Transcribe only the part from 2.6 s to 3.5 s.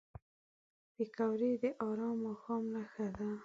نښه ده